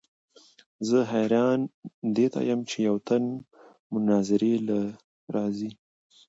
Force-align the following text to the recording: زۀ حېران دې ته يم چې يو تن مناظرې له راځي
زۀ 0.87 0.99
حېران 1.11 1.59
دې 2.15 2.25
ته 2.33 2.39
يم 2.49 2.59
چې 2.69 2.77
يو 2.87 2.95
تن 3.07 3.23
مناظرې 3.91 4.53
له 4.67 4.79
راځي 5.33 5.71